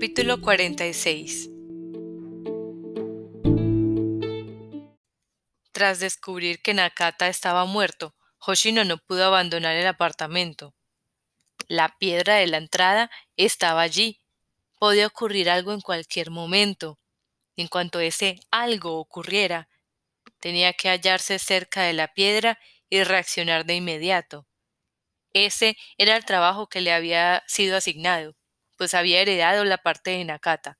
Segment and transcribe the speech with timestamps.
[0.00, 1.50] Capítulo 46
[5.72, 10.74] Tras descubrir que Nakata estaba muerto, Hoshino no pudo abandonar el apartamento.
[11.68, 14.22] La piedra de la entrada estaba allí.
[14.78, 16.98] Podía ocurrir algo en cualquier momento.
[17.56, 19.68] En cuanto ese algo ocurriera,
[20.38, 22.58] tenía que hallarse cerca de la piedra
[22.88, 24.46] y reaccionar de inmediato.
[25.34, 28.39] Ese era el trabajo que le había sido asignado,
[28.80, 30.78] pues había heredado la parte de Nakata.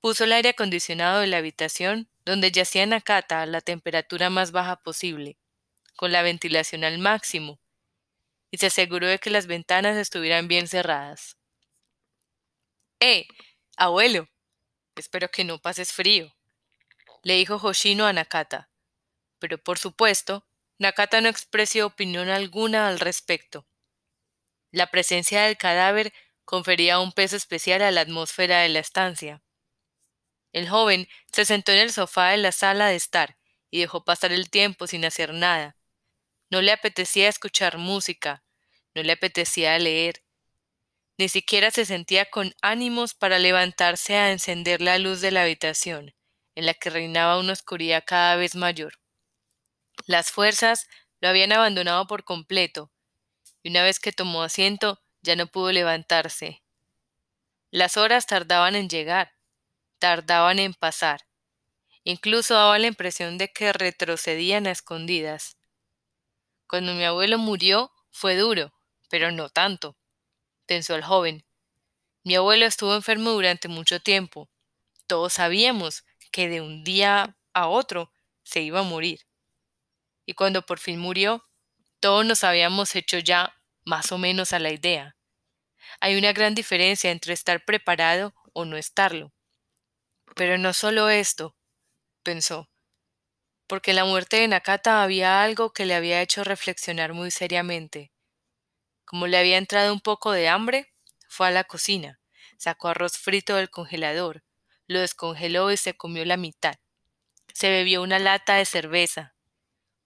[0.00, 4.76] Puso el aire acondicionado de la habitación donde yacía Nakata a la temperatura más baja
[4.76, 5.36] posible,
[5.94, 7.60] con la ventilación al máximo,
[8.50, 11.36] y se aseguró de que las ventanas estuvieran bien cerradas.
[12.98, 13.28] ¡Eh!
[13.76, 14.30] Abuelo.
[14.94, 16.34] Espero que no pases frío,
[17.22, 18.70] le dijo Hoshino a Nakata.
[19.38, 20.46] Pero por supuesto,
[20.78, 23.66] Nakata no expresó opinión alguna al respecto.
[24.70, 26.14] La presencia del cadáver
[26.46, 29.42] confería un peso especial a la atmósfera de la estancia.
[30.52, 33.36] El joven se sentó en el sofá de la sala de estar
[33.70, 35.76] y dejó pasar el tiempo sin hacer nada.
[36.48, 38.44] No le apetecía escuchar música,
[38.94, 40.22] no le apetecía leer.
[41.18, 46.14] Ni siquiera se sentía con ánimos para levantarse a encender la luz de la habitación,
[46.54, 48.94] en la que reinaba una oscuridad cada vez mayor.
[50.06, 50.86] Las fuerzas
[51.20, 52.92] lo habían abandonado por completo,
[53.64, 56.62] y una vez que tomó asiento ya no pudo levantarse.
[57.70, 59.32] Las horas tardaban en llegar,
[59.98, 61.26] tardaban en pasar.
[62.04, 65.58] Incluso daba la impresión de que retrocedían a escondidas.
[66.68, 68.72] Cuando mi abuelo murió fue duro,
[69.10, 69.96] pero no tanto,
[70.66, 71.44] pensó el joven.
[72.24, 74.48] Mi abuelo estuvo enfermo durante mucho tiempo.
[75.06, 78.10] Todos sabíamos que de un día a otro
[78.42, 79.26] se iba a morir
[80.26, 81.42] y cuando por fin murió,
[82.00, 85.15] todos nos habíamos hecho ya más o menos a la idea.
[86.00, 89.32] Hay una gran diferencia entre estar preparado o no estarlo.
[90.34, 91.56] Pero no solo esto,
[92.22, 92.68] pensó,
[93.66, 98.12] porque la muerte de Nakata había algo que le había hecho reflexionar muy seriamente.
[99.04, 100.92] Como le había entrado un poco de hambre,
[101.28, 102.20] fue a la cocina,
[102.58, 104.44] sacó arroz frito del congelador,
[104.86, 106.76] lo descongeló y se comió la mitad.
[107.54, 109.36] Se bebió una lata de cerveza,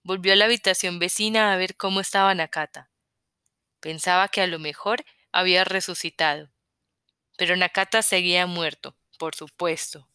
[0.03, 2.89] Volvió a la habitación vecina a ver cómo estaba Nakata.
[3.79, 6.49] Pensaba que a lo mejor había resucitado.
[7.37, 10.07] Pero Nakata seguía muerto, por supuesto.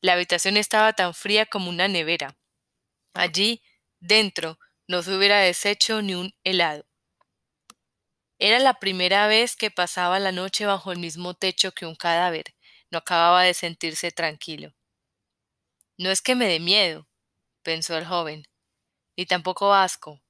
[0.00, 2.36] La habitación estaba tan fría como una nevera.
[3.14, 3.62] Allí,
[4.00, 6.86] dentro, no se hubiera deshecho ni un helado.
[8.38, 12.54] Era la primera vez que pasaba la noche bajo el mismo techo que un cadáver.
[12.90, 14.74] No acababa de sentirse tranquilo.
[15.96, 17.08] No es que me dé miedo,
[17.62, 18.46] pensó el joven
[19.16, 20.20] ni tampoco asco.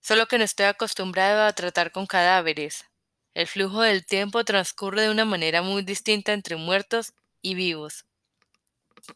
[0.00, 2.84] Solo que no estoy acostumbrado a tratar con cadáveres.
[3.34, 8.06] El flujo del tiempo transcurre de una manera muy distinta entre muertos y vivos.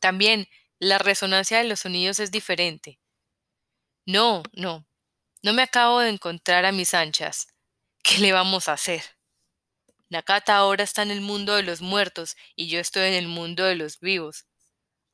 [0.00, 0.48] También
[0.80, 2.98] la resonancia de los sonidos es diferente.
[4.04, 4.86] No, no,
[5.42, 7.46] no me acabo de encontrar a mis anchas.
[8.02, 9.02] ¿Qué le vamos a hacer?
[10.08, 13.64] Nakata ahora está en el mundo de los muertos y yo estoy en el mundo
[13.64, 14.46] de los vivos.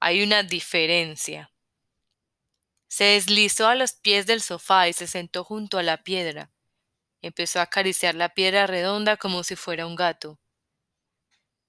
[0.00, 1.52] Hay una diferencia.
[2.88, 6.53] Se deslizó a los pies del sofá y se sentó junto a la piedra.
[7.24, 10.38] Empezó a acariciar la piedra redonda como si fuera un gato.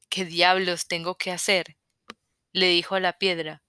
[0.09, 1.77] ¿Qué diablos tengo que hacer?
[2.51, 3.63] le dijo a la piedra.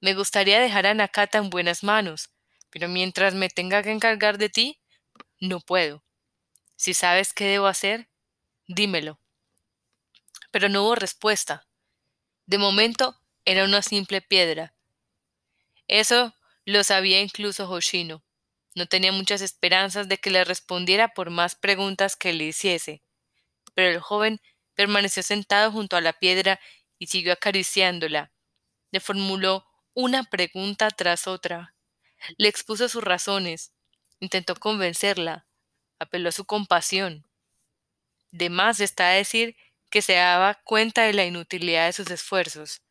[0.00, 2.30] Me gustaría dejar a Nakata en buenas manos,
[2.70, 4.80] pero mientras me tenga que encargar de ti,
[5.40, 6.02] no puedo.
[6.76, 8.08] Si sabes qué debo hacer,
[8.66, 9.20] dímelo.
[10.50, 11.66] Pero no hubo respuesta.
[12.46, 14.72] De momento era una simple piedra,
[15.86, 16.34] eso
[16.64, 18.22] lo sabía incluso Hoshino.
[18.74, 23.02] No tenía muchas esperanzas de que le respondiera por más preguntas que le hiciese.
[23.74, 24.40] Pero el joven
[24.74, 26.60] permaneció sentado junto a la piedra
[26.98, 28.32] y siguió acariciándola.
[28.90, 31.74] Le formuló una pregunta tras otra.
[32.38, 33.72] Le expuso sus razones.
[34.20, 35.46] Intentó convencerla.
[35.98, 37.26] Apeló a su compasión.
[38.30, 39.56] De más está decir
[39.90, 42.82] que se daba cuenta de la inutilidad de sus esfuerzos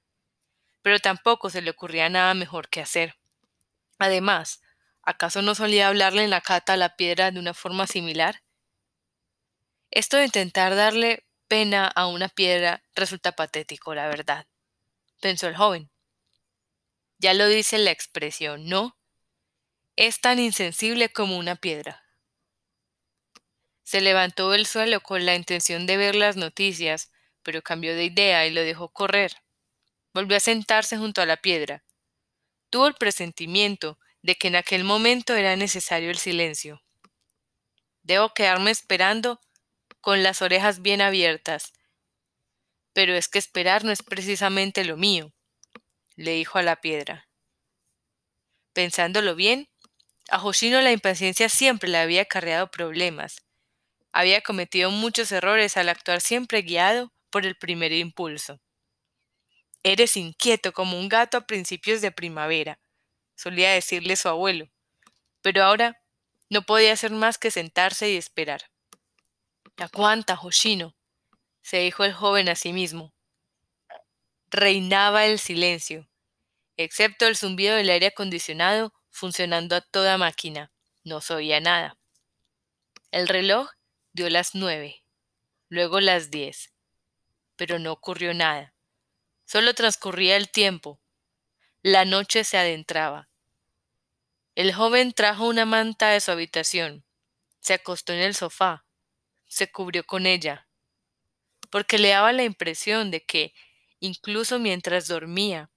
[0.82, 3.16] pero tampoco se le ocurría nada mejor que hacer.
[4.00, 4.61] Además,
[5.04, 8.44] ¿acaso no solía hablarle en la cata a la piedra de una forma similar?
[9.90, 14.48] Esto de intentar darle pena a una piedra resulta patético, la verdad,
[15.20, 15.92] pensó el joven.
[17.20, 18.98] Ya lo dice la expresión, ¿no?
[19.96, 22.04] Es tan insensible como una piedra.
[23.84, 27.12] Se levantó del suelo con la intención de ver las noticias,
[27.44, 29.34] pero cambió de idea y lo dejó correr.
[30.14, 31.84] Volvió a sentarse junto a la piedra.
[32.70, 36.82] Tuvo el presentimiento de que en aquel momento era necesario el silencio.
[38.04, 39.40] Debo quedarme esperando
[40.02, 41.74] con las orejas bien abiertas,
[42.94, 45.34] Pero es que esperar no es precisamente lo mío,
[46.16, 47.28] le dijo a la piedra.
[48.74, 49.70] Pensándolo bien,
[50.30, 53.38] a Hoshino la impaciencia siempre le había acarreado problemas.
[54.14, 58.62] Había cometido muchos errores al actuar siempre guiado por el primer impulso.
[59.84, 62.80] Eres inquieto como un gato a principios de primavera,
[63.42, 64.70] solía decirle su abuelo,
[65.42, 66.00] pero ahora
[66.52, 68.70] no podía hacer más que sentarse y esperar.
[69.78, 70.96] Aguanta, Hoshino,
[71.64, 73.16] se dijo el joven a sí mismo.
[74.52, 76.08] Reinaba el silencio,
[76.78, 80.72] excepto el zumbido del aire acondicionado funcionando a toda máquina.
[81.04, 81.98] No se oía nada.
[83.10, 83.72] El reloj
[84.14, 85.04] dio las nueve,
[85.68, 86.74] luego las diez,
[87.56, 88.76] pero no ocurrió nada.
[89.46, 91.02] Solo transcurría el tiempo.
[91.82, 93.31] La noche se adentraba.
[94.56, 97.06] El joven trajo una manta de su habitación,
[97.62, 98.86] se acostó en el sofá,
[99.48, 100.68] se cubrió con ella,
[101.70, 103.54] porque le daba la impresión de que,
[104.02, 105.72] incluso mientras dormía,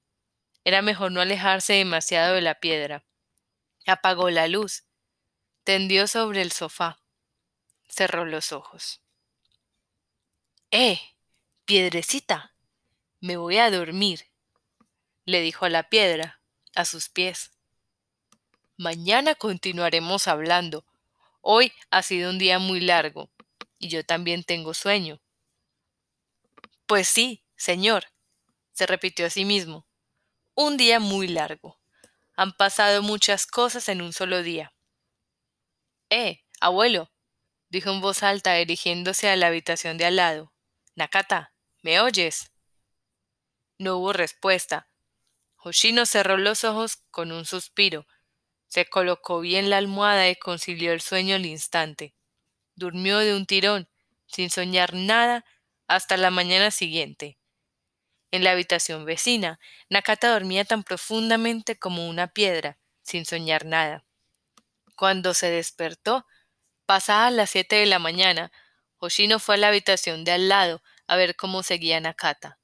[0.65, 3.05] era mejor no alejarse demasiado de la piedra.
[3.87, 4.85] Apagó la luz,
[5.63, 6.99] tendió sobre el sofá,
[7.89, 9.03] cerró los ojos.
[10.71, 11.01] ¡Eh!
[11.65, 12.55] Piedrecita.
[13.21, 14.27] Me voy a dormir,
[15.25, 16.43] le dijo a la piedra,
[16.75, 17.54] a sus pies.
[18.77, 20.85] Mañana continuaremos hablando.
[21.43, 23.31] Hoy ha sido un día muy largo,
[23.79, 25.21] y yo también tengo sueño.
[26.87, 28.07] Pues sí, señor,
[28.73, 29.87] se repitió a sí mismo.
[30.57, 31.79] Un día muy largo.
[32.35, 34.75] Han pasado muchas cosas en un solo día.
[36.11, 37.13] Eh, abuelo,
[37.69, 40.53] dijo en voz alta dirigiéndose a la habitación de al lado.
[40.97, 42.51] Nakata, ¿me oyes?
[43.79, 44.89] No hubo respuesta.
[45.57, 48.07] Hoshino cerró los ojos con un suspiro.
[48.69, 52.15] Se colocó bien la almohada y concilió el sueño al instante.
[52.75, 53.89] Durmió de un tirón,
[54.27, 55.45] sin soñar nada,
[55.87, 57.39] hasta la mañana siguiente.
[58.31, 64.05] En la habitación vecina, Nakata dormía tan profundamente como una piedra, sin soñar nada.
[64.97, 66.27] Cuando se despertó,
[66.87, 68.51] pasadas las siete de la mañana,
[68.99, 72.59] Hoshino fue a la habitación de al lado a ver cómo seguía Nakata.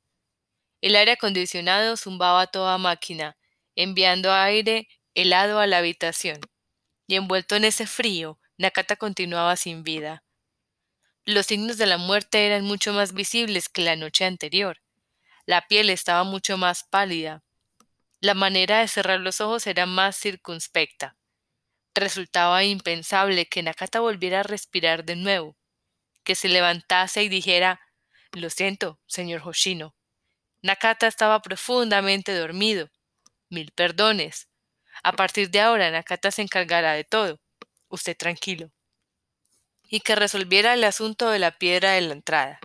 [0.80, 3.36] El aire acondicionado zumbaba a toda máquina,
[3.76, 6.40] enviando aire helado a la habitación.
[7.06, 10.22] Y envuelto en ese frío, Nakata continuaba sin vida.
[11.24, 14.80] Los signos de la muerte eran mucho más visibles que la noche anterior.
[15.46, 17.42] La piel estaba mucho más pálida.
[18.20, 21.16] La manera de cerrar los ojos era más circunspecta.
[21.94, 25.56] Resultaba impensable que Nakata volviera a respirar de nuevo,
[26.22, 27.80] que se levantase y dijera
[28.32, 29.94] Lo siento, señor Hoshino.
[30.62, 32.90] Nakata estaba profundamente dormido.
[33.48, 34.49] Mil perdones.
[35.02, 37.40] A partir de ahora Nakata se encargará de todo.
[37.88, 38.70] Usted tranquilo.
[39.88, 42.60] Y que resolviera el asunto de la piedra de la entrada.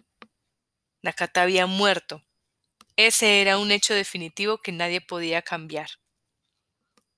[1.02, 2.24] Nakata había muerto.
[2.98, 5.90] Ese era un hecho definitivo que nadie podía cambiar.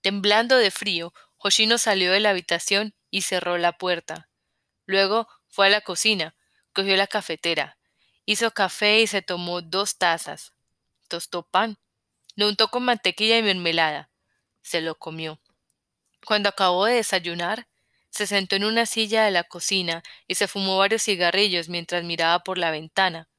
[0.02, 4.30] Temblando de frío, Hoshino salió de la habitación y cerró la puerta.
[4.86, 6.36] Luego fue a la cocina,
[6.74, 7.78] cogió la cafetera,
[8.26, 10.54] hizo café y se tomó dos tazas.
[11.08, 11.78] Tostó pan,
[12.36, 14.10] lo untó con mantequilla y mermelada.
[14.68, 15.40] Se lo comió.
[16.26, 17.70] Cuando acabó de desayunar,
[18.10, 22.40] se sentó en una silla de la cocina y se fumó varios cigarrillos mientras miraba
[22.40, 23.30] por la ventana.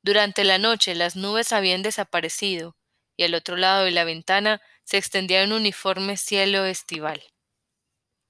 [0.00, 2.78] Durante la noche las nubes habían desaparecido
[3.14, 7.22] y al otro lado de la ventana se extendía un uniforme cielo estival.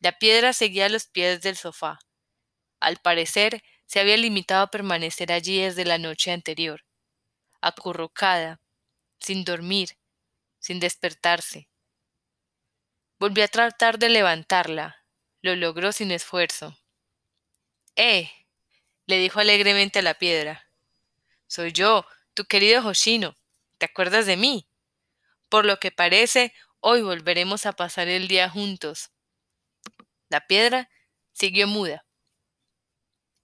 [0.01, 2.01] La piedra seguía a los pies del sofá.
[2.81, 6.85] Al parecer, se había limitado a permanecer allí desde la noche anterior,
[7.61, 8.61] acurrucada,
[9.21, 9.91] sin dormir,
[10.59, 11.69] sin despertarse.
[13.23, 14.97] Volvió a tratar de levantarla.
[15.43, 16.77] Lo logró sin esfuerzo.
[17.95, 18.29] ¡Eh!
[19.07, 20.67] le dijo alegremente a la piedra.
[21.47, 23.37] Soy yo, tu querido Hoshino.
[23.79, 24.67] ¿Te acuerdas de mí?
[25.49, 29.13] Por lo que parece, hoy volveremos a pasar el día juntos.
[30.29, 30.91] La piedra
[31.31, 32.05] siguió muda.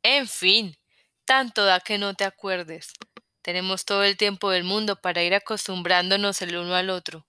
[0.02, 0.76] En fin,
[1.24, 2.94] tanto da que no te acuerdes.
[3.42, 7.28] Tenemos todo el tiempo del mundo para ir acostumbrándonos el uno al otro.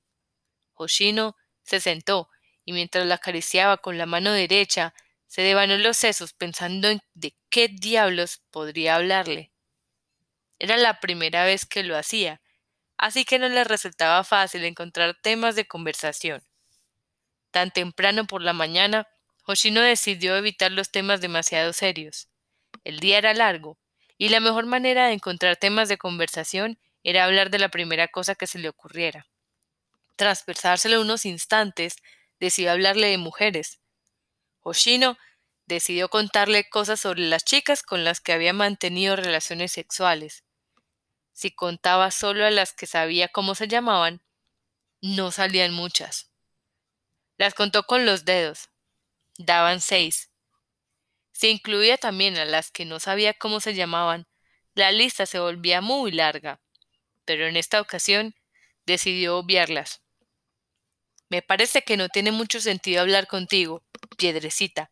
[0.73, 2.27] Hoshino se sentó
[2.69, 4.93] y mientras la acariciaba con la mano derecha,
[5.25, 9.51] se devanó los sesos pensando en de qué diablos podría hablarle.
[10.59, 12.41] Era la primera vez que lo hacía,
[12.95, 16.43] así que no le resultaba fácil encontrar temas de conversación.
[17.49, 19.07] Tan temprano por la mañana,
[19.45, 22.29] Hoshino decidió evitar los temas demasiado serios.
[22.83, 23.79] El día era largo,
[24.15, 28.35] y la mejor manera de encontrar temas de conversación era hablar de la primera cosa
[28.35, 29.25] que se le ocurriera.
[30.17, 31.95] Tras pensárselo unos instantes,
[32.39, 33.79] decidió hablarle de mujeres.
[34.61, 35.17] Hoshino
[35.65, 40.43] decidió contarle cosas sobre las chicas con las que había mantenido relaciones sexuales.
[41.31, 44.21] Si contaba solo a las que sabía cómo se llamaban,
[45.01, 46.31] no salían muchas.
[47.37, 48.69] Las contó con los dedos.
[49.37, 50.29] Daban seis.
[51.31, 54.27] Si incluía también a las que no sabía cómo se llamaban,
[54.75, 56.59] la lista se volvía muy larga.
[57.23, 58.35] Pero en esta ocasión
[58.85, 60.01] decidió obviarlas.
[61.29, 63.83] Me parece que no tiene mucho sentido hablar contigo,
[64.17, 64.91] piedrecita,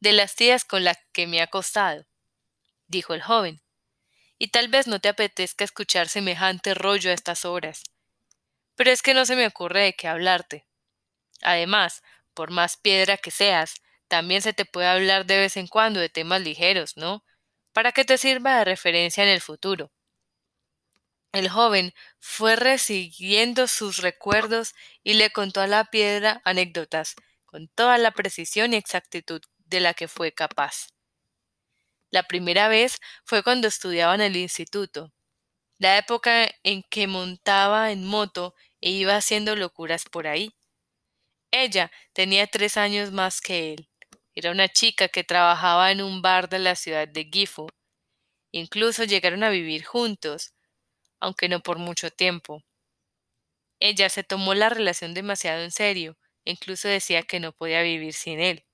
[0.00, 2.06] de las tías con las que me ha costado,
[2.88, 3.62] dijo el joven.
[4.38, 7.84] Y tal vez no te apetezca escuchar semejante rollo a estas horas.
[8.76, 10.66] Pero es que no se me ocurre de qué hablarte.
[11.42, 12.02] Además,
[12.34, 13.76] por más piedra que seas,
[14.08, 17.24] también se te puede hablar de vez en cuando de temas ligeros, ¿no?
[17.72, 19.92] Para que te sirva de referencia en el futuro.
[21.32, 27.98] El joven fue resiguiendo sus recuerdos y le contó a la piedra anécdotas con toda
[27.98, 30.88] la precisión y exactitud de la que fue capaz.
[32.10, 35.12] La primera vez fue cuando estudiaba en el instituto,
[35.78, 40.54] la época en que montaba en moto e iba haciendo locuras por ahí.
[41.52, 43.88] Ella tenía tres años más que él.
[44.34, 47.68] Era una chica que trabajaba en un bar de la ciudad de Gifu.
[48.52, 50.54] Incluso llegaron a vivir juntos,
[51.20, 52.64] aunque no por mucho tiempo.
[53.78, 58.12] Ella se tomó la relación demasiado en serio, e incluso decía que no podía vivir
[58.12, 58.64] sin él.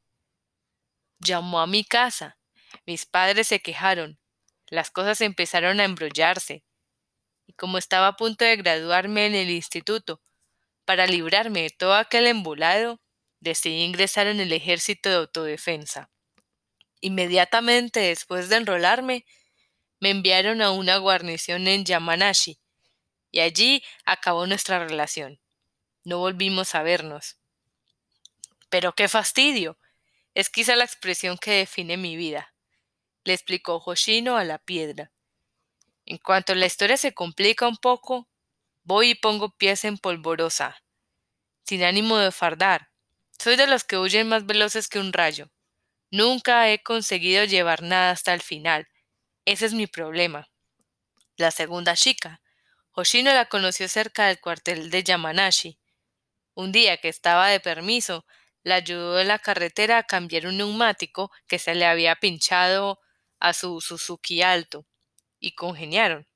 [1.18, 2.38] Llamó a mi casa.
[2.86, 4.18] Mis padres se quejaron.
[4.68, 6.64] Las cosas empezaron a embrollarse.
[7.46, 10.20] Y como estaba a punto de graduarme en el instituto,
[10.84, 13.00] para librarme de todo aquel embolado,
[13.40, 16.10] decidí ingresar en el ejército de autodefensa.
[17.00, 19.24] Inmediatamente después de enrolarme,
[20.00, 22.58] me enviaron a una guarnición en Yamanashi,
[23.30, 25.40] y allí acabó nuestra relación.
[26.04, 27.36] No volvimos a vernos.
[28.68, 29.78] Pero qué fastidio.
[30.34, 32.54] Es quizá la expresión que define mi vida,
[33.24, 35.10] le explicó Hoshino a la piedra.
[36.04, 38.28] En cuanto la historia se complica un poco,
[38.84, 40.82] voy y pongo pies en polvorosa,
[41.64, 42.90] sin ánimo de fardar.
[43.38, 45.50] Soy de los que huyen más veloces que un rayo.
[46.10, 48.88] Nunca he conseguido llevar nada hasta el final,
[49.46, 50.50] ese es mi problema.
[51.36, 52.42] La segunda chica.
[52.90, 55.78] Hoshino la conoció cerca del cuartel de Yamanashi.
[56.54, 58.26] Un día que estaba de permiso,
[58.64, 63.00] la ayudó en la carretera a cambiar un neumático que se le había pinchado
[63.38, 64.86] a su Suzuki Alto,
[65.38, 66.26] y congeniaron.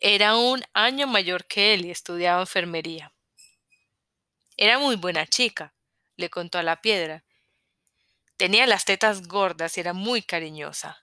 [0.00, 3.12] Era un año mayor que él y estudiaba enfermería.
[4.56, 5.74] Era muy buena chica,
[6.16, 7.24] le contó a la piedra.
[8.36, 11.02] Tenía las tetas gordas y era muy cariñosa.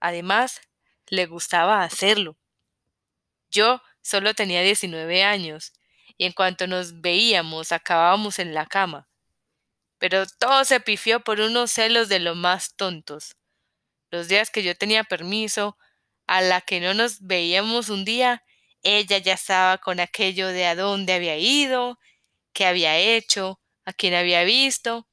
[0.00, 0.60] Además,
[1.08, 2.36] le gustaba hacerlo.
[3.50, 5.72] Yo solo tenía 19 años,
[6.18, 9.08] y en cuanto nos veíamos acabábamos en la cama.
[9.98, 13.36] Pero todo se pifió por unos celos de lo más tontos.
[14.10, 15.78] Los días que yo tenía permiso,
[16.26, 18.44] a la que no nos veíamos un día,
[18.82, 21.98] ella ya estaba con aquello de a dónde había ido,
[22.52, 25.08] qué había hecho, a quién había visto,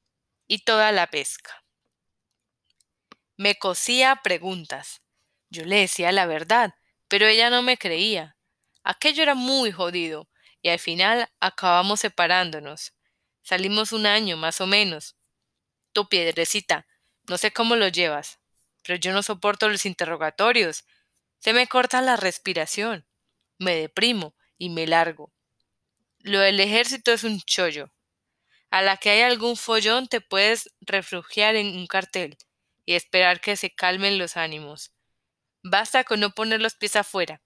[0.48, 1.63] y toda la pesca.
[3.44, 5.02] Me cosía preguntas.
[5.50, 6.76] Yo le decía la verdad,
[7.10, 8.38] pero ella no me creía.
[8.86, 10.30] Aquello era muy jodido,
[10.62, 12.94] y al final acabamos separándonos.
[13.42, 15.18] Salimos un año, más o menos.
[15.92, 16.88] Tu piedrecita,
[17.28, 18.40] no sé cómo lo llevas,
[18.82, 20.86] pero yo no soporto los interrogatorios.
[21.40, 23.06] Se me corta la respiración.
[23.60, 25.34] Me deprimo y me largo.
[26.20, 27.92] Lo del ejército es un chollo.
[28.70, 32.38] A la que hay algún follón te puedes refugiar en un cartel
[32.86, 34.92] y esperar que se calmen los ánimos.
[35.64, 37.42] Basta con no poner los pies afuera,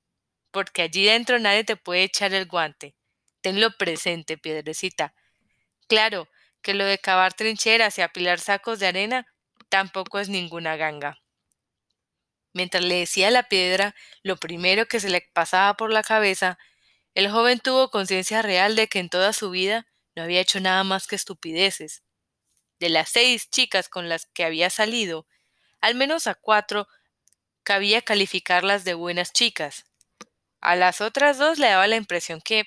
[0.51, 2.96] porque allí dentro nadie te puede echar el guante.
[3.41, 5.13] Tenlo presente, piedrecita.
[5.88, 6.27] Claro
[6.62, 9.27] que lo de cavar trincheras y apilar sacos de arena
[9.70, 11.20] tampoco es ninguna ganga.
[12.53, 16.58] Mientras le decía la piedra lo primero que se le pasaba por la cabeza,
[17.13, 20.84] el joven tuvo conciencia real de que en toda su vida no había hecho nada
[20.84, 22.03] más que estupideces.
[22.79, 25.27] De las seis chicas con las que había salido,
[25.81, 26.88] al menos a cuatro
[27.63, 29.86] cabía calificarlas de buenas chicas.
[30.62, 32.65] A las otras dos le daba la impresión que,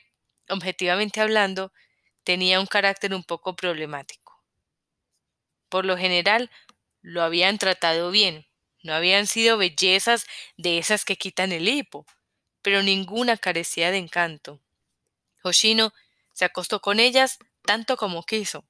[0.48, 1.72] objetivamente hablando,
[2.24, 4.42] tenía un carácter un poco problemático.
[5.68, 6.50] Por lo general,
[7.02, 8.46] lo habían tratado bien,
[8.82, 10.26] no habían sido bellezas
[10.56, 12.06] de esas que quitan el hipo,
[12.62, 14.60] pero ninguna carecía de encanto.
[15.42, 15.92] Hoshino
[16.32, 18.64] se acostó con ellas tanto como quiso,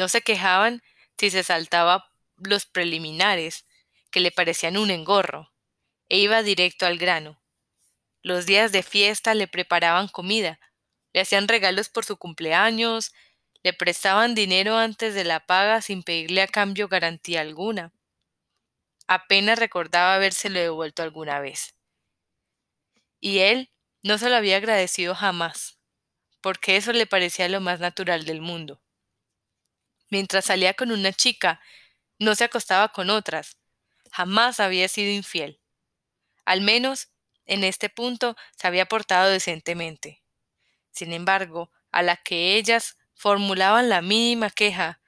[0.00, 0.82] no se quejaban
[1.18, 3.66] si se saltaba los preliminares,
[4.10, 5.52] que le parecían un engorro,
[6.08, 7.38] e iba directo al grano.
[8.22, 10.58] Los días de fiesta le preparaban comida,
[11.12, 13.12] le hacían regalos por su cumpleaños,
[13.62, 17.92] le prestaban dinero antes de la paga sin pedirle a cambio garantía alguna.
[19.06, 21.74] Apenas recordaba habérselo devuelto alguna vez.
[23.20, 23.70] Y él
[24.02, 25.78] no se lo había agradecido jamás,
[26.40, 28.80] porque eso le parecía lo más natural del mundo.
[30.10, 31.60] Mientras salía con una chica,
[32.18, 33.56] no se acostaba con otras,
[34.12, 35.60] jamás había sido infiel.
[36.44, 37.08] Al menos,
[37.46, 40.22] en este punto, se había portado decentemente.
[40.90, 45.00] Sin embargo, a la que ellas formulaban la mínima queja,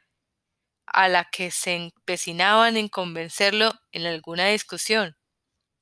[0.86, 5.16] a la que se empecinaban en convencerlo en alguna discusión,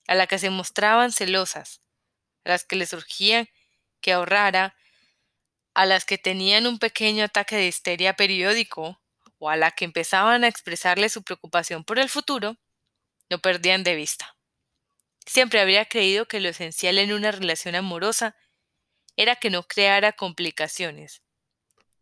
[0.06, 1.82] a la que se mostraban celosas,
[2.44, 3.48] a las que le surgían
[4.00, 4.76] que ahorrara,
[5.74, 9.00] a las que tenían un pequeño ataque de histeria periódico,
[9.40, 12.56] o a la que empezaban a expresarle su preocupación por el futuro,
[13.30, 14.36] no perdían de vista.
[15.26, 18.36] Siempre habría creído que lo esencial en una relación amorosa
[19.16, 21.22] era que no creara complicaciones.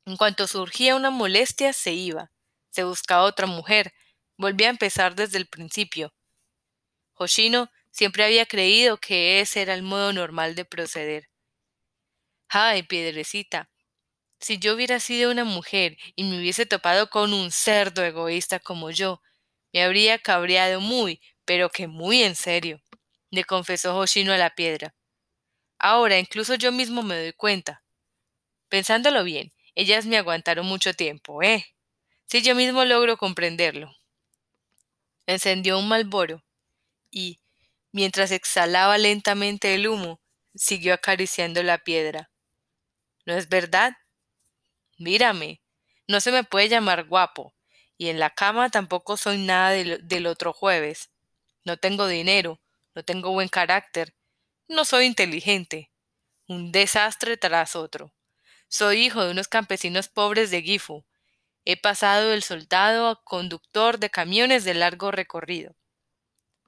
[0.05, 2.33] En cuanto surgía una molestia, se iba,
[2.71, 3.95] se buscaba otra mujer,
[4.37, 6.13] volvía a empezar desde el principio.
[7.15, 11.29] Hoshino siempre había creído que ese era el modo normal de proceder.
[12.49, 13.71] Ay, piedrecita,
[14.41, 18.91] si yo hubiera sido una mujer y me hubiese topado con un cerdo egoísta como
[18.91, 19.21] yo,
[19.73, 22.81] me habría cabreado muy, pero que muy en serio,
[23.31, 24.95] le confesó Hoshino a la piedra.
[25.79, 27.83] Ahora incluso yo mismo me doy cuenta.
[28.69, 31.67] Pensándolo bien, ellas me aguantaron mucho tiempo, ¿eh?
[32.27, 33.95] Si yo mismo logro comprenderlo.
[35.27, 36.43] Encendió un malboro
[37.11, 37.41] y,
[37.93, 40.21] mientras exhalaba lentamente el humo,
[40.55, 42.31] siguió acariciando la piedra.
[43.25, 43.95] ¿No es verdad?
[44.99, 45.63] Mírame,
[46.07, 47.55] no se me puede llamar guapo,
[47.97, 51.11] y en la cama tampoco soy nada del, del otro jueves.
[51.65, 52.61] No tengo dinero,
[52.95, 54.15] no tengo buen carácter,
[54.69, 55.91] no soy inteligente.
[56.47, 58.13] Un desastre tras otro.
[58.69, 61.07] Soy hijo de unos campesinos pobres de Gifu.
[61.65, 65.75] He pasado del soldado a conductor de camiones de largo recorrido.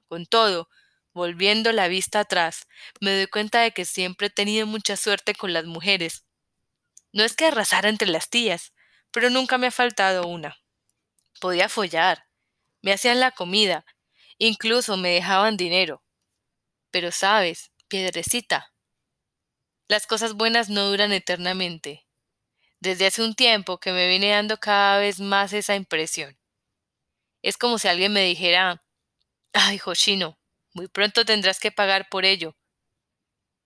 [0.07, 0.69] Con todo,
[1.13, 2.67] volviendo la vista atrás,
[3.01, 6.25] me doy cuenta de que siempre he tenido mucha suerte con las mujeres.
[7.13, 8.73] No es que arrasara entre las tías,
[9.11, 10.57] pero nunca me ha faltado una.
[11.39, 12.27] Podía follar,
[12.81, 13.85] me hacían la comida,
[14.37, 16.03] incluso me dejaban dinero.
[16.91, 18.71] Pero sabes, piedrecita,
[19.91, 22.07] las cosas buenas no duran eternamente.
[22.79, 26.39] Desde hace un tiempo que me viene dando cada vez más esa impresión.
[27.41, 28.85] Es como si alguien me dijera
[29.51, 30.39] Ay, Hoshino,
[30.73, 32.55] muy pronto tendrás que pagar por ello.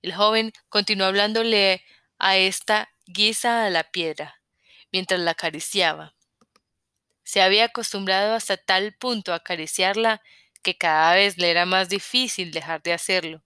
[0.01, 1.83] El joven continuó hablándole
[2.17, 4.41] a esta guisa a la piedra,
[4.91, 6.15] mientras la acariciaba.
[7.23, 10.21] Se había acostumbrado hasta tal punto a acariciarla
[10.61, 13.43] que cada vez le era más difícil dejar de hacerlo.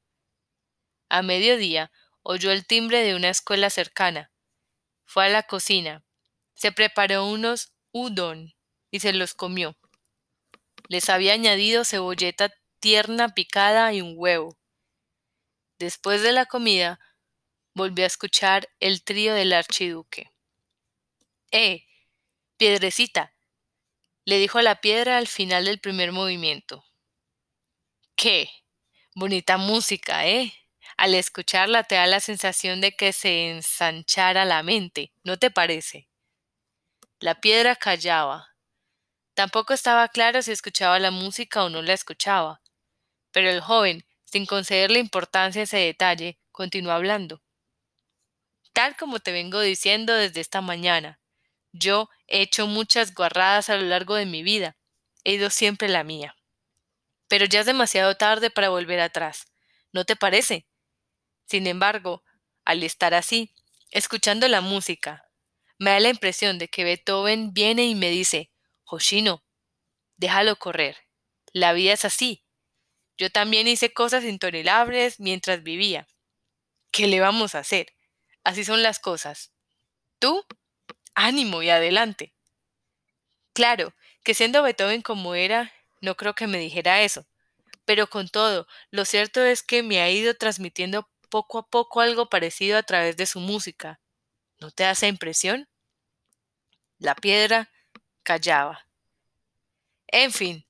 [1.09, 1.91] A mediodía
[2.23, 4.31] oyó el timbre de una escuela cercana.
[5.05, 6.03] Fue a la cocina,
[6.53, 8.53] se preparó unos udon
[8.91, 9.77] y se los comió.
[10.87, 14.57] Les había añadido cebolleta tierna picada y un huevo.
[15.79, 16.99] Después de la comida,
[17.79, 20.33] volvió a escuchar el trío del archiduque.
[21.49, 21.85] ¡Eh!
[22.57, 23.33] Piedrecita,
[24.25, 26.83] le dijo a la piedra al final del primer movimiento.
[28.17, 28.49] ¿Qué?
[29.15, 30.53] Bonita música, ¿eh?
[30.97, 36.09] Al escucharla te da la sensación de que se ensanchara la mente, ¿no te parece?
[37.21, 38.55] La piedra callaba.
[39.35, 42.61] Tampoco estaba claro si escuchaba la música o no la escuchaba.
[43.31, 47.41] Pero el joven, sin concederle importancia a ese detalle, continuó hablando.
[48.73, 51.19] Tal como te vengo diciendo desde esta mañana,
[51.71, 54.77] yo he hecho muchas guarradas a lo largo de mi vida,
[55.23, 56.35] he ido siempre la mía.
[57.27, 59.47] Pero ya es demasiado tarde para volver atrás,
[59.91, 60.67] ¿no te parece?
[61.45, 62.23] Sin embargo,
[62.65, 63.53] al estar así,
[63.91, 65.25] escuchando la música,
[65.77, 68.51] me da la impresión de que Beethoven viene y me dice,
[68.85, 69.43] Hoshino,
[70.17, 70.97] déjalo correr.
[71.53, 72.43] La vida es así.
[73.17, 76.07] Yo también hice cosas intolerables mientras vivía.
[76.91, 77.87] ¿Qué le vamos a hacer?
[78.43, 79.51] Así son las cosas.
[80.19, 80.45] Tú,
[81.15, 82.33] ánimo y adelante.
[83.53, 87.25] Claro, que siendo Beethoven como era, no creo que me dijera eso.
[87.85, 92.29] Pero con todo, lo cierto es que me ha ido transmitiendo poco a poco algo
[92.29, 93.99] parecido a través de su música.
[94.59, 95.67] ¿No te hace impresión?
[96.97, 97.71] La piedra
[98.23, 98.85] callaba.
[100.07, 100.65] En fin,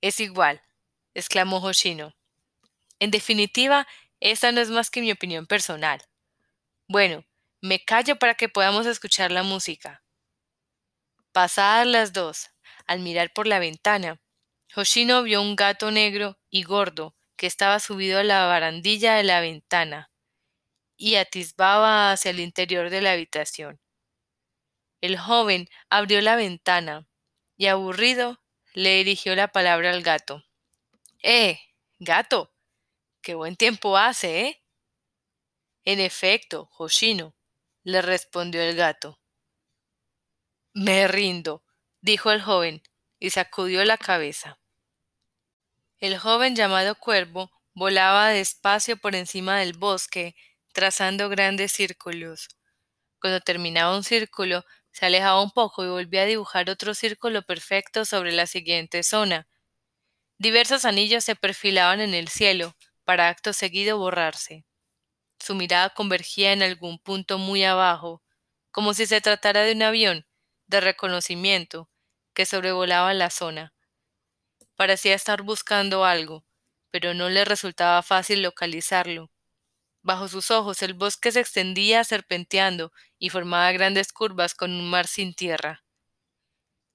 [0.00, 0.62] es igual,
[1.14, 2.14] exclamó Hoshino.
[2.98, 3.86] En definitiva,
[4.20, 6.02] esa no es más que mi opinión personal.
[6.86, 7.24] Bueno,
[7.62, 10.02] me callo para que podamos escuchar la música.
[11.32, 12.50] Pasadas las dos,
[12.86, 14.20] al mirar por la ventana,
[14.76, 19.40] Hoshino vio un gato negro y gordo que estaba subido a la barandilla de la
[19.40, 20.10] ventana
[20.96, 23.80] y atisbaba hacia el interior de la habitación.
[25.00, 27.06] El joven abrió la ventana
[27.56, 28.40] y aburrido
[28.74, 30.44] le dirigió la palabra al gato.
[31.22, 31.60] Eh,
[31.98, 32.52] gato,
[33.22, 34.63] qué buen tiempo hace, ¿eh?
[35.84, 37.34] En efecto, Hoshino,
[37.82, 39.20] le respondió el gato.
[40.72, 41.62] Me rindo,
[42.00, 42.82] dijo el joven,
[43.18, 44.58] y sacudió la cabeza.
[45.98, 50.34] El joven llamado Cuervo volaba despacio por encima del bosque,
[50.72, 52.48] trazando grandes círculos.
[53.20, 58.04] Cuando terminaba un círculo, se alejaba un poco y volvía a dibujar otro círculo perfecto
[58.04, 59.48] sobre la siguiente zona.
[60.38, 64.64] Diversos anillos se perfilaban en el cielo, para acto seguido borrarse.
[65.44, 68.22] Su mirada convergía en algún punto muy abajo,
[68.70, 70.26] como si se tratara de un avión
[70.68, 71.90] de reconocimiento
[72.32, 73.74] que sobrevolaba la zona.
[74.74, 76.46] Parecía estar buscando algo,
[76.90, 79.30] pero no le resultaba fácil localizarlo.
[80.00, 85.06] Bajo sus ojos el bosque se extendía serpenteando y formaba grandes curvas con un mar
[85.06, 85.84] sin tierra.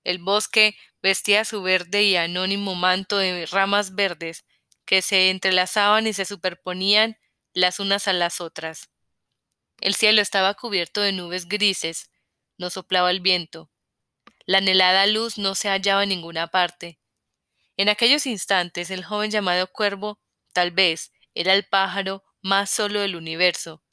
[0.04, 4.44] El bosque vestía su verde y anónimo manto de ramas verdes
[4.86, 7.16] que se entrelazaban y se superponían
[7.60, 8.90] las unas a las otras.
[9.82, 12.12] El cielo estaba cubierto de nubes grises,
[12.58, 13.72] no soplaba el viento.
[14.46, 17.00] La anhelada luz no se hallaba en ninguna parte.
[17.78, 20.20] En aquellos instantes el joven llamado Cuervo,
[20.54, 23.84] tal vez, era el pájaro más solo del universo,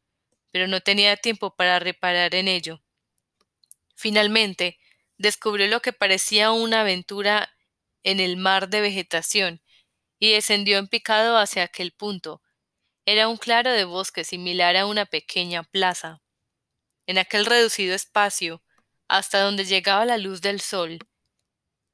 [0.50, 2.82] pero no tenía tiempo para reparar en ello.
[3.94, 4.78] Finalmente,
[5.18, 7.48] descubrió lo que parecía una aventura
[8.02, 9.62] en el mar de vegetación,
[10.18, 12.42] y descendió en picado hacia aquel punto,
[13.08, 16.20] era un claro de bosque similar a una pequeña plaza.
[17.06, 18.64] En aquel reducido espacio,
[19.06, 20.98] hasta donde llegaba la luz del sol,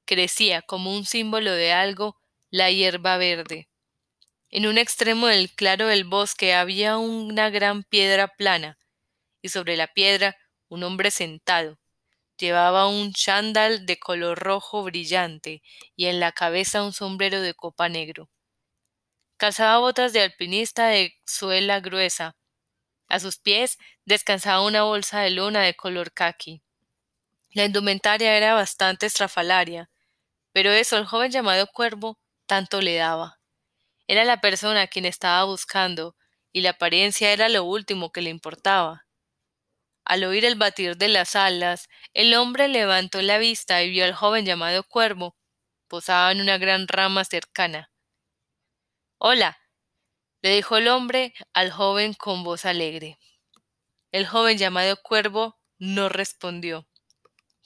[0.07, 2.17] crecía como un símbolo de algo
[2.51, 3.69] la hierba verde.
[4.49, 8.79] En un extremo del claro del bosque había una gran piedra plana,
[9.43, 10.35] y sobre la piedra
[10.69, 11.79] un hombre sentado.
[12.39, 15.63] Llevaba un chándal de color rojo brillante
[15.95, 18.31] y en la cabeza un sombrero de copa negro.
[19.43, 22.37] Calzaba botas de alpinista de suela gruesa.
[23.09, 26.63] A sus pies descansaba una bolsa de luna de color caqui.
[27.51, 29.91] La indumentaria era bastante estrafalaria,
[30.53, 33.41] pero eso el joven llamado Cuervo tanto le daba.
[34.07, 36.15] Era la persona a quien estaba buscando,
[36.53, 39.07] y la apariencia era lo último que le importaba.
[40.05, 44.15] Al oír el batir de las alas, el hombre levantó la vista y vio al
[44.15, 45.35] joven llamado Cuervo,
[45.89, 47.92] posado en una gran rama cercana.
[49.25, 49.57] Hola,
[50.41, 53.21] le dijo el hombre al joven con voz alegre.
[54.11, 56.89] El joven llamado Cuervo no respondió.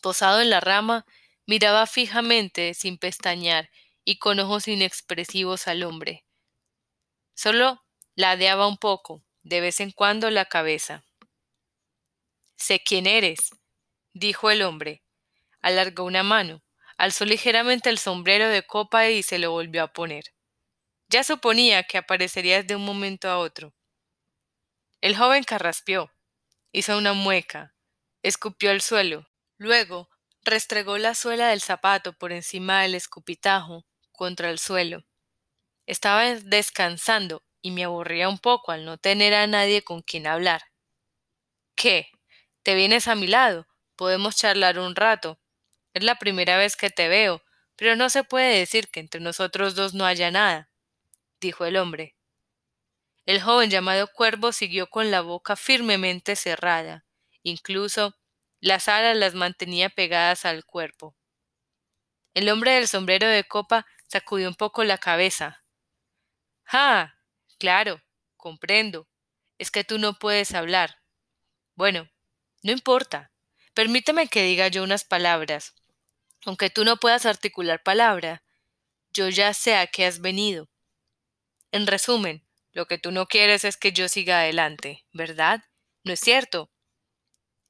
[0.03, 1.07] Posado en la rama,
[1.47, 3.71] miraba fijamente, sin pestañear,
[4.05, 6.27] y con ojos inexpresivos al hombre.
[7.35, 7.83] Solo
[8.17, 11.07] ladeaba un poco, de vez en cuando, la cabeza.
[12.57, 13.49] Sé quién eres,
[14.13, 15.03] dijo el hombre.
[15.63, 16.63] Alargó una mano,
[16.99, 20.36] alzó ligeramente el sombrero de copa y se lo volvió a poner.
[21.09, 23.73] Ya suponía que aparecerías de un momento a otro.
[25.01, 26.11] El joven carraspeó,
[26.73, 27.75] hizo una mueca,
[28.23, 30.09] escupió al suelo, luego
[30.43, 35.05] restregó la suela del zapato por encima del escupitajo contra el suelo.
[35.87, 40.63] Estaba descansando y me aburría un poco al no tener a nadie con quien hablar.
[41.77, 42.09] ¿Qué?
[42.65, 43.69] ¿Te vienes a mi lado?
[43.95, 45.39] Podemos charlar un rato.
[45.95, 47.43] Es la primera vez que te veo,
[47.77, 50.69] pero no se puede decir que entre nosotros dos no haya nada
[51.41, 52.17] dijo el hombre.
[53.27, 57.05] El joven llamado Cuervo siguió con la boca firmemente cerrada,
[57.43, 58.15] incluso
[58.61, 61.17] las alas las mantenía pegadas al cuerpo.
[62.35, 65.65] El hombre del sombrero de copa sacudió un poco la cabeza.
[66.67, 67.15] Ah,
[67.59, 68.03] claro,
[68.37, 69.09] comprendo.
[69.59, 71.03] Es que tú no puedes hablar.
[71.75, 72.09] Bueno,
[72.63, 73.33] no importa.
[73.75, 75.75] Permíteme que diga yo unas palabras.
[76.45, 78.43] Aunque tú no puedas articular palabra,
[79.13, 80.69] yo ya sé a qué has venido.
[81.77, 85.63] En resumen, lo que tú no quieres es que yo siga adelante, ¿verdad?
[86.05, 86.71] ¿No es cierto?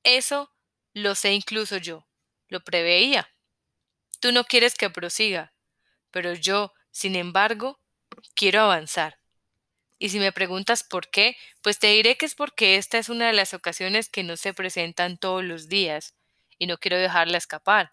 [0.05, 0.55] Eso
[0.93, 2.07] lo sé incluso yo.
[2.47, 3.29] Lo preveía.
[4.21, 5.55] Tú no quieres que prosiga,
[6.13, 7.81] pero yo, sin embargo,
[8.37, 9.19] quiero avanzar.
[9.99, 13.27] Y si me preguntas por qué, pues te diré que es porque esta es una
[13.27, 16.15] de las ocasiones que no se presentan todos los días,
[16.61, 17.93] y no quiero dejarla escapar,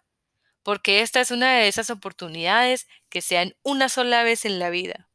[0.62, 5.08] porque esta es una de esas oportunidades que sean una sola vez en la vida.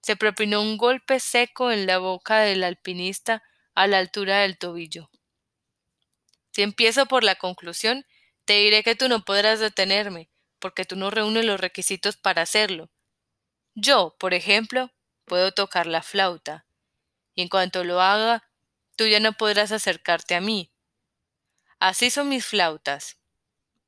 [0.00, 3.42] Se propinó un golpe seco en la boca del alpinista
[3.74, 5.10] a la altura del tobillo.
[6.52, 8.04] Si empiezo por la conclusión,
[8.44, 12.90] te diré que tú no podrás detenerme, porque tú no reúnes los requisitos para hacerlo.
[13.74, 14.90] Yo, por ejemplo,
[15.24, 16.66] puedo tocar la flauta,
[17.34, 18.50] y en cuanto lo haga,
[18.96, 20.72] tú ya no podrás acercarte a mí.
[21.78, 23.20] Así son mis flautas.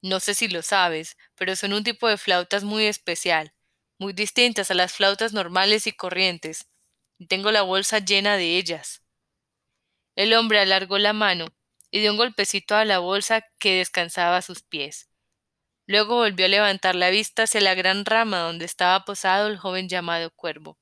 [0.03, 3.53] No sé si lo sabes, pero son un tipo de flautas muy especial,
[4.01, 6.67] muy distintas a las flautas normales y corrientes,
[7.29, 9.03] tengo la bolsa llena de ellas.
[10.17, 11.49] El hombre alargó la mano
[11.91, 15.11] y dio un golpecito a la bolsa que descansaba a sus pies.
[15.87, 19.91] Luego volvió a levantar la vista hacia la gran rama donde estaba posado el joven
[19.91, 20.79] llamado Cuervo.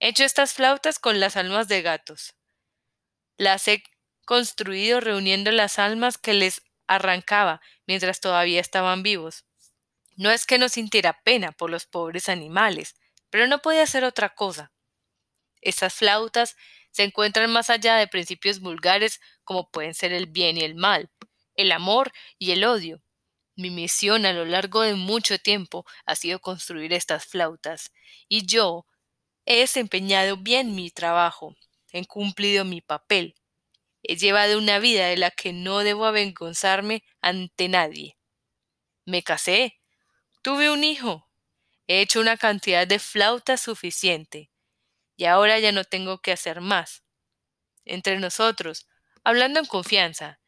[0.00, 2.34] He hecho estas flautas con las almas de gatos.
[3.36, 3.84] Las he
[4.26, 9.47] construido reuniendo las almas que les arrancaba mientras todavía estaban vivos.
[10.18, 12.96] No es que no sintiera pena por los pobres animales,
[13.30, 14.72] pero no podía hacer otra cosa.
[15.62, 16.56] Estas flautas
[16.90, 21.10] se encuentran más allá de principios vulgares como pueden ser el bien y el mal,
[21.54, 23.02] el amor y el odio,
[23.58, 27.92] mi misión a lo largo de mucho tiempo ha sido construir estas flautas,
[28.28, 28.86] y yo
[29.46, 31.56] he desempeñado bien mi trabajo,
[31.92, 33.34] he cumplido mi papel,
[34.04, 38.16] he llevado una vida de la que no debo avergonzarme ante nadie.
[39.04, 39.77] Me casé,
[40.48, 41.28] tuve un hijo,
[41.88, 44.50] he hecho una cantidad de flautas suficiente,
[45.14, 47.02] y ahora ya no tengo que hacer más.
[47.84, 48.88] Entre nosotros,
[49.24, 50.40] hablando en confianza,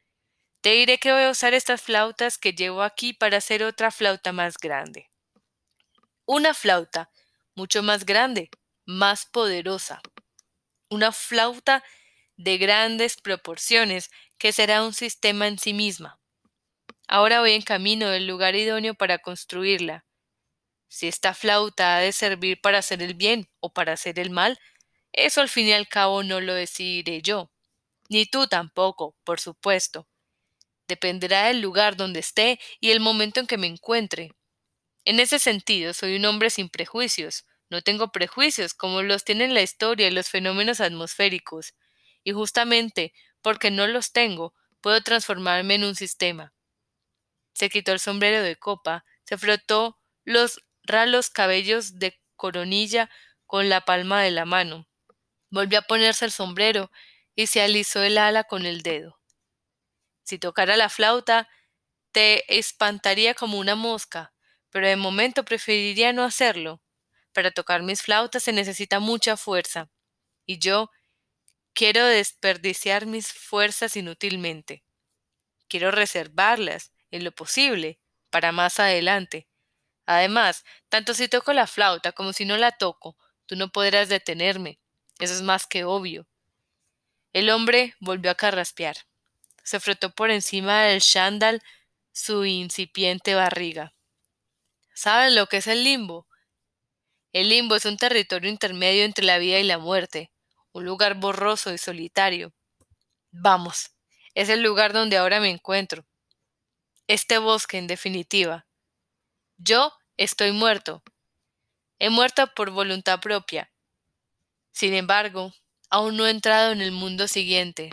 [0.63, 4.33] te diré que voy a usar estas flautas que llevo aquí para hacer otra flauta
[4.33, 5.11] más grande.
[6.25, 7.11] Una flauta
[7.55, 8.49] mucho más grande,
[8.87, 10.01] más poderosa.
[10.89, 11.85] Una flauta
[12.39, 16.20] de grandes proporciones que será un sistema en sí misma.
[17.13, 20.05] Ahora voy en camino del lugar idóneo para construirla.
[20.87, 24.61] Si esta flauta ha de servir para hacer el bien o para hacer el mal,
[25.13, 27.51] eso al fin y al cabo no lo decidiré yo.
[28.09, 30.07] Ni tú tampoco, por supuesto.
[30.87, 34.31] Dependerá del lugar donde esté y el momento en que me encuentre.
[35.05, 37.45] En ese sentido, soy un hombre sin prejuicios.
[37.71, 41.75] No tengo prejuicios como los tienen la historia y los fenómenos atmosféricos.
[42.23, 46.53] Y justamente porque no los tengo, puedo transformarme en un sistema.
[47.61, 53.11] Se quitó el sombrero de copa, se frotó los ralos cabellos de coronilla
[53.45, 54.89] con la palma de la mano.
[55.51, 56.91] Volvió a ponerse el sombrero
[57.35, 59.21] y se alisó el ala con el dedo.
[60.23, 61.51] Si tocara la flauta,
[62.13, 64.33] te espantaría como una mosca,
[64.71, 66.81] pero de momento preferiría no hacerlo.
[67.35, 69.91] Para tocar mis flautas se necesita mucha fuerza,
[70.47, 70.91] y yo
[71.75, 74.83] quiero desperdiciar mis fuerzas inútilmente.
[75.69, 77.99] Quiero reservarlas, en lo posible,
[78.31, 79.49] para más adelante.
[80.07, 84.81] Además, tanto si toco la flauta como si no la toco, tú no podrás detenerme.
[85.19, 86.27] Eso es más que obvio.
[87.33, 88.97] El hombre volvió a carraspear
[89.71, 91.63] se frotó por encima del chándal
[92.13, 93.95] su incipiente barriga.
[94.95, 96.27] ¿Saben lo que es el limbo?
[97.33, 100.33] El limbo es un territorio intermedio entre la vida y la muerte,
[100.73, 102.53] un lugar borroso y solitario.
[103.31, 103.93] Vamos,
[104.35, 106.05] es el lugar donde ahora me encuentro.
[107.11, 108.69] Este bosque, en definitiva.
[109.57, 111.03] Yo estoy muerto.
[111.99, 113.73] He muerto por voluntad propia.
[114.71, 115.53] Sin embargo,
[115.89, 117.91] aún no he entrado en el mundo siguiente,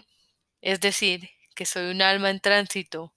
[0.61, 3.15] es decir, que soy un alma en tránsito,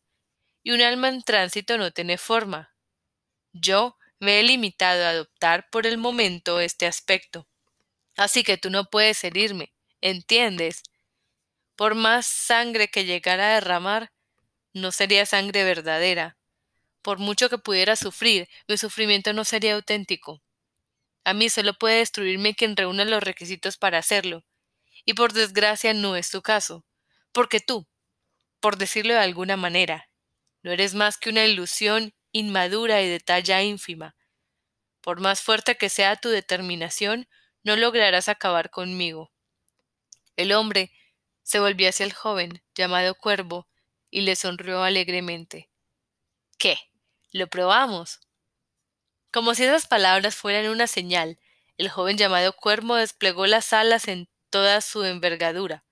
[0.63, 2.75] y un alma en tránsito no tiene forma.
[3.53, 7.47] Yo me he limitado a adoptar por el momento este aspecto.
[8.17, 10.83] Así que tú no puedes herirme, ¿entiendes?
[11.77, 14.11] Por más sangre que llegara a derramar,
[14.73, 16.37] no sería sangre verdadera.
[17.03, 20.43] Por mucho que pudiera sufrir, mi sufrimiento no sería auténtico.
[21.25, 24.45] A mí solo puede destruirme quien reúna los requisitos para hacerlo.
[25.05, 26.85] Y por desgracia no es tu caso.
[27.33, 27.87] Porque tú,
[28.61, 30.09] por decirlo de alguna manera.
[30.63, 34.15] No eres más que una ilusión inmadura y de talla ínfima.
[35.01, 37.29] Por más fuerte que sea tu determinación,
[37.63, 39.33] no lograrás acabar conmigo.
[40.37, 40.93] El hombre
[41.43, 43.70] se volvió hacia el joven, llamado Cuervo,
[44.11, 45.71] y le sonrió alegremente.
[46.59, 46.79] ¿Qué?
[47.33, 48.21] ¿Lo probamos?
[49.33, 51.39] Como si esas palabras fueran una señal,
[51.79, 55.85] el joven llamado Cuervo desplegó las alas en toda su envergadura.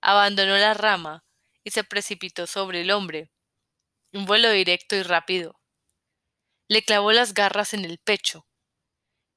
[0.00, 1.24] Abandonó la rama,
[1.64, 3.30] y se precipitó sobre el hombre.
[4.12, 5.60] Un vuelo directo y rápido.
[6.66, 8.46] Le clavó las garras en el pecho.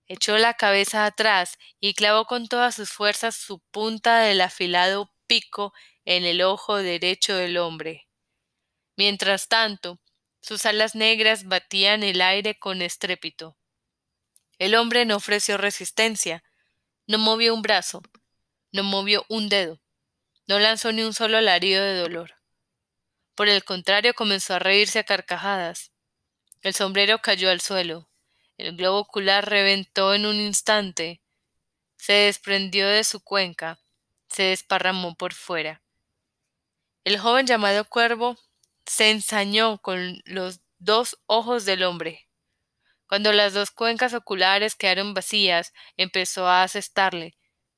[0.08, 5.74] Echó la cabeza atrás y clavó con todas sus fuerzas su punta del afilado pico
[6.18, 8.08] en el ojo derecho del hombre.
[8.98, 10.00] Mientras tanto,
[10.42, 13.58] sus alas negras batían el aire con estrépito.
[14.58, 16.44] El hombre no ofreció resistencia,
[17.08, 18.02] no movió un brazo,
[18.72, 19.82] no movió un dedo.
[20.48, 22.36] No lanzó ni un solo alarido de dolor.
[23.36, 25.92] Por el contrario, comenzó a reírse a carcajadas.
[26.62, 28.10] El sombrero cayó al suelo.
[28.58, 31.22] El globo ocular reventó en un instante.
[31.98, 33.80] Se desprendió de su cuenca.
[34.28, 35.82] Se desparramó por fuera.
[37.04, 38.38] El joven llamado Cuervo
[38.86, 42.28] se ensañó con los dos ojos del hombre.
[43.08, 47.36] Cuando las dos cuencas oculares quedaron vacías, empezó a asestarle,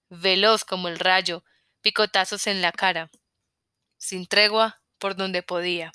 [0.10, 1.46] veloz como el rayo,
[1.82, 3.10] picotazos en la cara,
[3.98, 5.94] sin tregua por donde podía.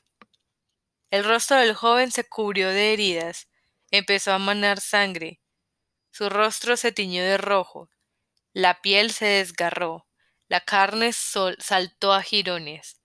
[1.10, 3.48] El rostro del joven se cubrió de heridas,
[3.90, 5.40] empezó a manar sangre,
[6.10, 7.90] su rostro se tiñó de rojo,
[8.54, 10.06] la piel se desgarró,
[10.48, 12.97] la carne saltó a jirones.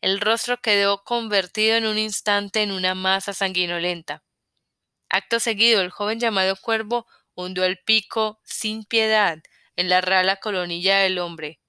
[0.00, 4.22] El rostro quedó convertido en un instante en una masa sanguinolenta.
[5.08, 9.38] Acto seguido, el joven llamado Cuervo hundió el pico sin piedad
[9.74, 11.60] en la rala colonilla del hombre.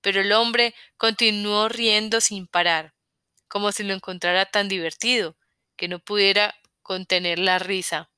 [0.00, 2.94] Pero el hombre continuó riendo sin parar,
[3.48, 5.36] como si lo encontrara tan divertido,
[5.76, 8.10] que no pudiera contener la risa.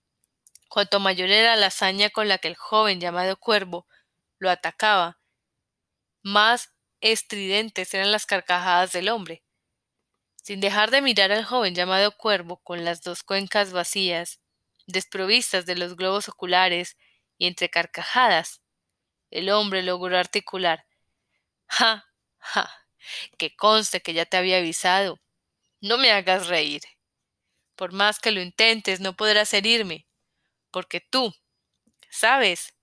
[0.68, 3.86] Cuanto mayor era la hazaña con la que el joven llamado Cuervo
[4.38, 5.18] lo atacaba,
[6.22, 9.42] más estridentes eran las carcajadas del hombre.
[10.42, 14.40] Sin dejar de mirar al joven llamado Cuervo con las dos cuencas vacías,
[14.86, 16.96] desprovistas de los globos oculares
[17.38, 18.62] y entre carcajadas,
[19.30, 20.86] el hombre logró articular
[21.68, 22.04] Ja,
[22.38, 22.70] ja.
[23.38, 25.20] Que conste que ya te había avisado.
[25.80, 26.82] No me hagas reír.
[27.76, 30.06] Por más que lo intentes, no podrás herirme,
[30.72, 31.34] porque tú,
[32.10, 32.74] sabes,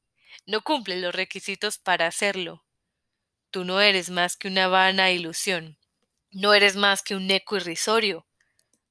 [0.47, 2.66] no cumples los requisitos para hacerlo.
[3.57, 5.79] Tú no eres más que una vana ilusión,
[6.29, 8.27] no eres más que un eco irrisorio.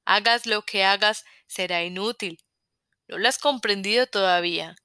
[0.03, 2.43] Hagas lo que hagas, será inútil.
[3.07, 4.75] No lo has comprendido todavía.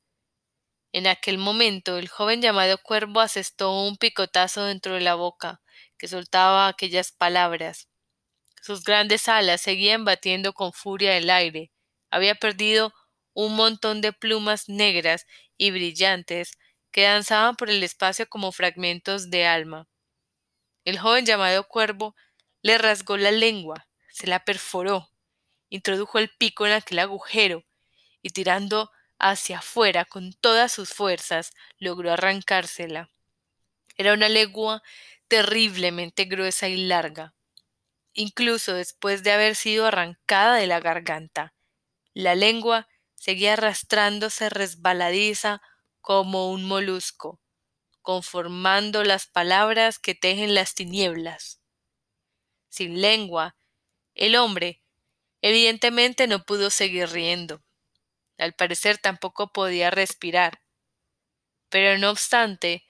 [0.92, 5.61] En aquel momento el joven llamado Cuervo asestó un picotazo dentro de la boca,
[5.99, 7.88] que soltaba aquellas palabras.
[8.61, 11.73] Sus grandes alas seguían batiendo con furia el aire.
[12.09, 12.95] Había perdido
[13.35, 16.53] un montón de plumas negras y brillantes
[16.93, 19.89] que danzaban por el espacio como fragmentos de alma.
[20.85, 22.15] El joven llamado Cuervo
[22.61, 25.11] le rasgó la lengua, se la perforó,
[25.71, 27.65] introdujo el pico en aquel agujero
[28.21, 33.11] y tirando hacia afuera con todas sus fuerzas logró arrancársela.
[33.97, 34.83] Era una legua
[35.29, 37.35] terriblemente gruesa y larga.
[38.15, 41.55] Incluso después de haber sido arrancada de la garganta,
[42.13, 45.63] la lengua seguía arrastrándose resbaladiza
[46.03, 47.41] como un molusco,
[48.03, 51.62] conformando las palabras que tejen las tinieblas.
[52.69, 53.57] Sin lengua,
[54.15, 54.83] el hombre
[55.41, 57.62] evidentemente no pudo seguir riendo.
[58.37, 60.61] Al parecer tampoco podía respirar.
[61.69, 62.85] Pero no obstante,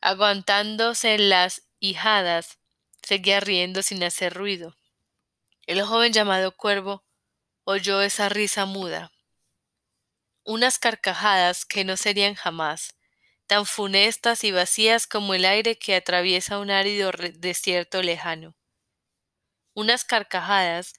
[0.00, 2.58] aguantándose las hijadas,
[3.02, 4.76] seguía riendo sin hacer ruido.
[5.66, 7.04] El joven llamado Cuervo
[7.64, 9.13] oyó esa risa muda.
[10.46, 12.96] Unas carcajadas que no serían jamás,
[13.46, 18.54] tan funestas y vacías como el aire que atraviesa un árido desierto lejano.
[19.74, 20.94] Unas carcajadas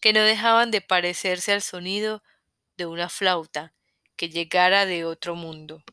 [0.00, 2.22] que no dejaban de parecerse al sonido
[2.76, 3.74] de una flauta
[4.16, 5.84] que llegara de otro mundo.